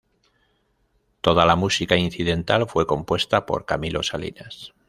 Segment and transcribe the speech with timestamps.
[1.21, 4.73] Toda la música incidental fue compuesta por Camilo Salinas.